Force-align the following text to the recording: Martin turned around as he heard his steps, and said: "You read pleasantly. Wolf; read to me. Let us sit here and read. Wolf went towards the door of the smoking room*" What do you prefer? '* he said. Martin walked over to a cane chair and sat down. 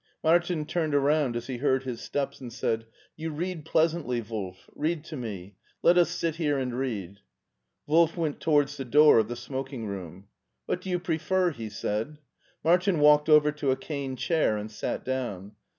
Martin 0.23 0.65
turned 0.65 0.95
around 0.95 1.35
as 1.35 1.45
he 1.45 1.57
heard 1.57 1.83
his 1.83 2.01
steps, 2.01 2.41
and 2.41 2.51
said: 2.51 2.87
"You 3.15 3.29
read 3.29 3.65
pleasantly. 3.65 4.19
Wolf; 4.19 4.67
read 4.75 5.03
to 5.03 5.15
me. 5.15 5.57
Let 5.83 5.95
us 5.99 6.09
sit 6.09 6.37
here 6.37 6.57
and 6.57 6.73
read. 6.73 7.19
Wolf 7.85 8.17
went 8.17 8.39
towards 8.39 8.77
the 8.77 8.85
door 8.85 9.19
of 9.19 9.27
the 9.27 9.35
smoking 9.35 9.85
room*" 9.85 10.25
What 10.65 10.81
do 10.81 10.89
you 10.89 10.97
prefer? 10.97 11.51
'* 11.51 11.51
he 11.51 11.69
said. 11.69 12.17
Martin 12.63 12.99
walked 12.99 13.29
over 13.29 13.51
to 13.51 13.69
a 13.69 13.77
cane 13.77 14.15
chair 14.15 14.57
and 14.57 14.71
sat 14.71 15.05
down. 15.05 15.51